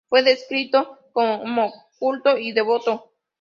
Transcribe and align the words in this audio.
Fue 0.09 0.23
descrito 0.23 0.97
como 1.13 1.71
culto 1.99 2.35
y 2.35 2.53
devoto. 2.53 3.11